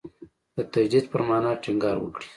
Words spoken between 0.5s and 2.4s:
د تجدید پر معنا ټینګار وکړي.